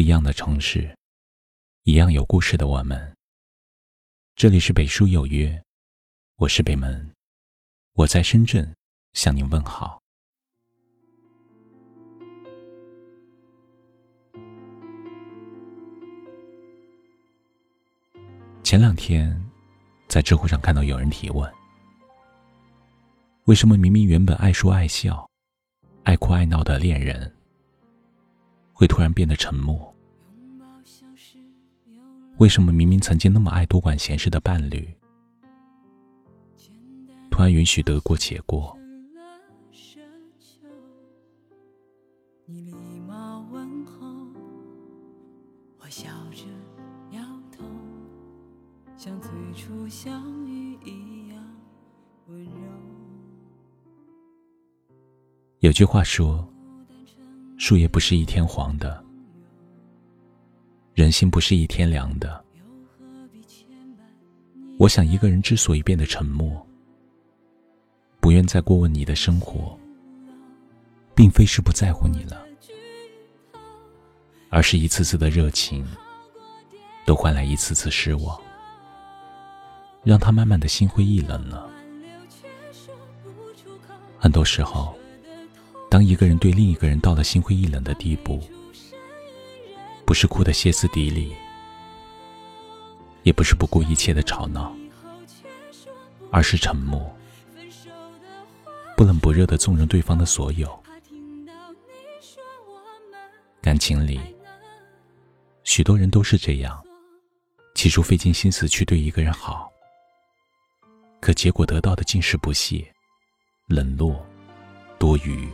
[0.00, 0.96] 一样的城市，
[1.82, 3.14] 一样有故事的我们。
[4.34, 5.62] 这里是北书有约，
[6.36, 7.12] 我是北门，
[7.92, 8.74] 我在深圳
[9.12, 10.00] 向您问好。
[18.62, 19.38] 前两天，
[20.08, 21.52] 在知乎上看到有人提问：
[23.44, 25.28] 为什么明明原本爱说爱笑、
[26.04, 27.30] 爱哭爱闹的恋人？
[28.72, 29.89] 会突然变得沉默。
[32.40, 34.88] 为什么明明曾经那么爱多管闲事的伴侣，
[37.30, 38.74] 突然允许得过且过？
[55.58, 56.46] 有句话说。
[57.58, 59.04] 树叶不是一天黄的，
[61.02, 62.44] 人心不是一天凉的。
[64.78, 66.66] 我想，一个人之所以变得沉默，
[68.20, 69.78] 不愿再过问你的生活，
[71.14, 72.44] 并非是不在乎你了，
[74.50, 75.86] 而是一次次的热情，
[77.06, 78.38] 都换来一次次失望，
[80.04, 81.66] 让他慢慢的心灰意冷了。
[84.18, 84.94] 很多时候。
[85.88, 88.40] 当一个人对另一个人到了心灰意冷的地步，
[90.10, 91.36] 不是哭得歇斯底里，
[93.22, 94.76] 也不是不顾一切的吵闹，
[96.32, 97.16] 而是沉默，
[98.96, 100.82] 不冷不热的纵容对方的所有。
[103.62, 104.20] 感情里，
[105.62, 106.84] 许多人都是这样，
[107.76, 109.70] 起初费尽心思去对一个人好，
[111.20, 112.84] 可结果得到的尽是不屑、
[113.68, 114.26] 冷落、
[114.98, 115.48] 多余。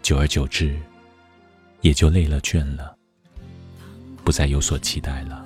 [0.00, 0.80] 久而久之，
[1.84, 2.96] 也就累了倦了，
[4.24, 5.44] 不再有所期待了。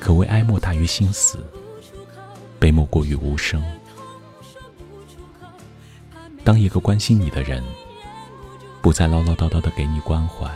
[0.00, 1.38] 可谓哀莫大于心死，
[2.62, 3.60] 悲莫过于无声。
[6.44, 7.60] 当一个关心你的人
[8.80, 10.48] 不再唠唠叨叨的给你关怀，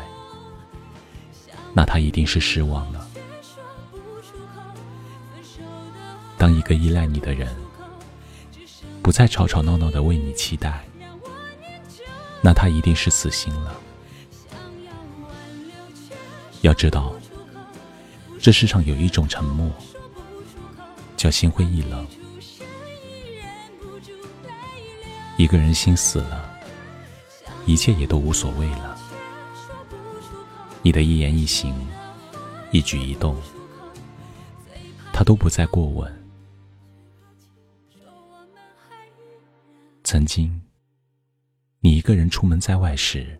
[1.74, 3.00] 那他一定是失望了；
[6.38, 7.52] 当一个依赖你的人
[9.02, 10.84] 不再吵吵闹闹的为你期待，
[12.40, 13.76] 那他一定是死心了。
[16.60, 17.12] 要知道。
[18.40, 19.68] 这世上有一种沉默，
[21.16, 22.06] 叫心灰意冷。
[25.38, 26.58] 一个人心死了，
[27.66, 28.98] 一切也都无所谓了。
[30.82, 31.74] 你的一言一行、
[32.70, 33.36] 一举一动，
[35.12, 36.24] 他都不再过问。
[40.04, 40.62] 曾经，
[41.80, 43.38] 你一个人出门在外时，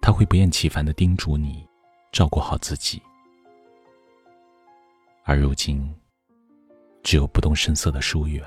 [0.00, 1.64] 他会不厌其烦的叮嘱你，
[2.10, 3.02] 照顾好自己。
[5.24, 5.94] 而如今，
[7.06, 8.44] 只有不动声色的疏远。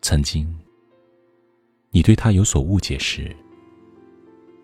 [0.00, 0.56] 曾经，
[1.90, 3.34] 你对他有所误解时，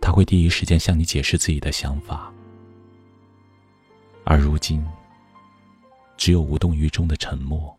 [0.01, 2.33] 他会第一时间向你解释自己的想法；
[4.25, 4.87] 而如今，
[6.17, 7.77] 只有无动于衷的沉默。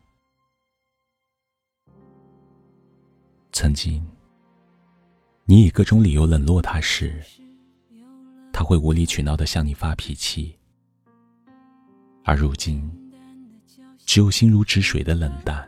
[3.52, 4.06] 曾经，
[5.46, 7.24] 你以各种理由冷落他时，
[8.52, 10.59] 他会无理取闹的向你发脾气。
[12.24, 12.90] 而如今，
[14.06, 15.66] 只有心如止水的冷淡。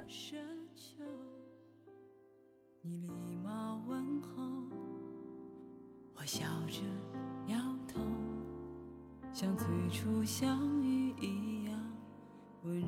[9.35, 11.75] 像最初相遇一样
[12.63, 12.87] 温柔。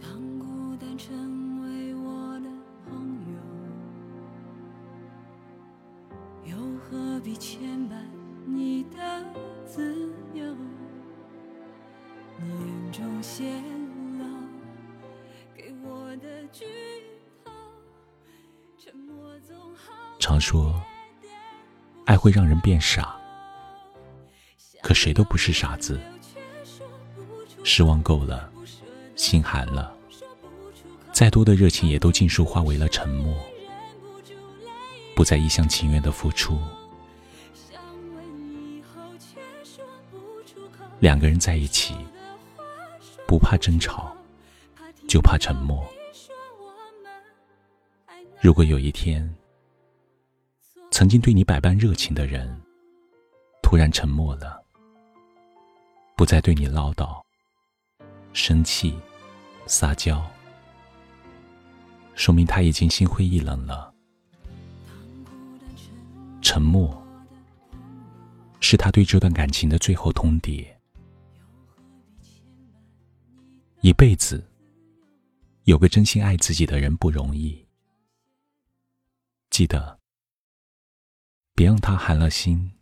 [0.00, 2.48] 当孤单成为我的
[2.84, 3.20] 朋
[6.44, 7.77] 友，又何必牵
[20.28, 20.78] 常说，
[22.04, 23.16] 爱会让人变傻，
[24.82, 25.98] 可谁都不是傻子。
[27.64, 28.52] 失望够了，
[29.16, 29.90] 心寒了，
[31.12, 33.34] 再多的热情也都尽数化为了沉默，
[35.16, 36.60] 不再一厢情愿的付出。
[41.00, 41.96] 两个人在一起，
[43.26, 44.14] 不怕争吵，
[45.08, 45.82] 就怕沉默。
[48.42, 49.34] 如果有一天，
[50.98, 52.60] 曾经对你百般热情的人，
[53.62, 54.60] 突然沉默了，
[56.16, 57.22] 不再对你唠叨、
[58.32, 58.98] 生气、
[59.64, 60.28] 撒娇，
[62.16, 63.94] 说明他已经心灰意冷了。
[66.42, 67.00] 沉默，
[68.58, 70.66] 是他对这段感情的最后通牒。
[73.82, 74.44] 一辈子，
[75.62, 77.64] 有个真心爱自己的人不容易。
[79.48, 79.97] 记得，
[81.58, 82.78] 别让他寒了心，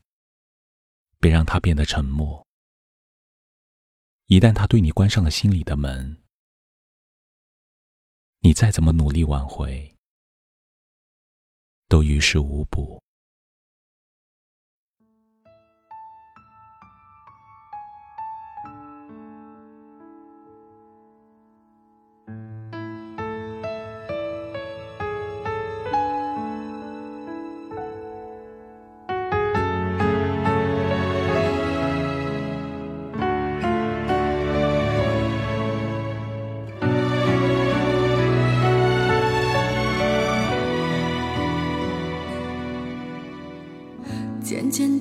[1.18, 2.46] 别让他变得沉默。
[4.26, 6.22] 一旦他对你关上了心里的门，
[8.40, 9.96] 你再怎么努力挽回，
[11.88, 13.02] 都于事无补。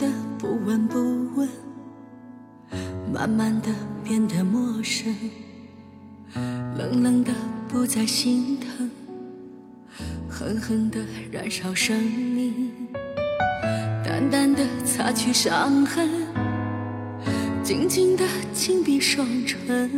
[0.05, 0.99] 的不闻不
[1.35, 1.49] 问，
[3.11, 3.69] 慢慢的
[4.03, 5.15] 变得陌生，
[6.77, 7.33] 冷冷的
[7.67, 8.91] 不再心疼，
[10.29, 10.99] 狠狠的
[11.31, 12.71] 燃烧生命，
[14.03, 16.07] 淡淡的擦去伤痕，
[17.63, 18.23] 静静的
[18.53, 19.89] 紧闭双唇，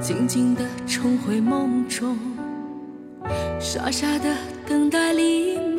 [0.00, 2.16] 静静的重回梦中，
[3.60, 4.34] 傻傻的
[4.66, 5.69] 等待黎明。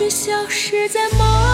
[0.00, 1.49] 却消失在梦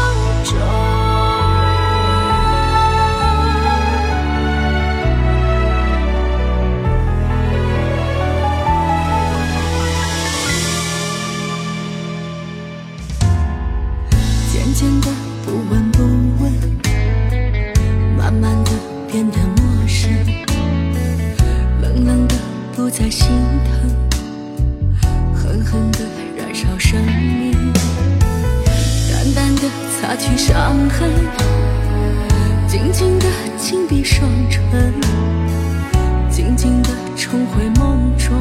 [36.30, 38.36] 静静的重回梦中，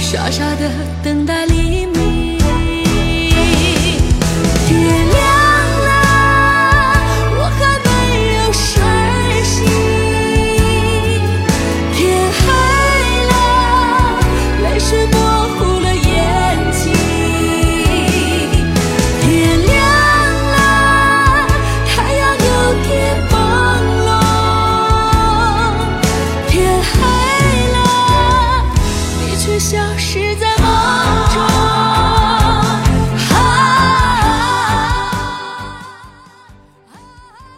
[0.00, 0.70] 傻傻的
[1.02, 2.35] 等待黎明。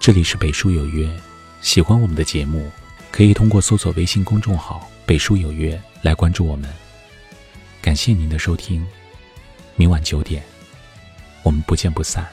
[0.09, 1.07] 这里是北书有约，
[1.61, 2.73] 喜欢我们的节目，
[3.13, 6.67] 可以通过搜索微信公众号“北书有约”来关注我们。
[7.83, 8.87] 感谢您的收听，
[9.77, 10.43] 明晚九点，
[11.43, 12.27] 我们不见不散。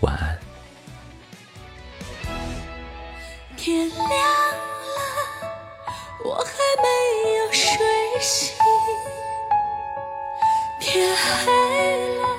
[0.00, 0.38] 晚安。
[3.58, 5.02] 天亮了，
[6.24, 6.50] 我还
[6.82, 6.88] 没
[7.40, 7.68] 有睡
[8.22, 8.56] 醒。
[10.80, 11.52] 天黑
[12.22, 12.37] 了，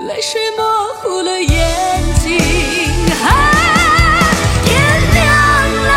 [0.00, 0.64] 泪水模
[0.94, 2.38] 糊了眼睛，
[3.22, 3.28] 哎，
[4.64, 4.72] 天
[5.12, 5.26] 亮
[5.84, 5.92] 了，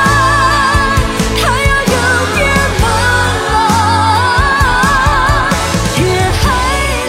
[1.39, 1.95] 他要有
[2.36, 2.39] 点
[2.81, 2.86] 梦
[3.48, 3.55] 了，
[5.95, 5.98] 天
[6.41, 6.45] 黑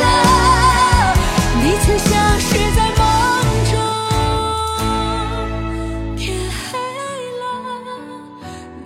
[0.03, 0.07] 了，
[1.61, 2.09] 你却消
[2.39, 3.03] 失在梦
[3.73, 3.75] 中，
[6.17, 6.23] 天
[6.71, 6.73] 黑
[7.41, 7.43] 了，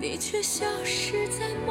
[0.01, 1.69] 你却消失在梦。